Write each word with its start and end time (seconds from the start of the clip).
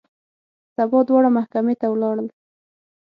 سبا 0.77 0.99
دواړه 1.07 1.29
محکمې 1.37 1.75
ته 1.81 1.87
ولاړل. 1.89 2.27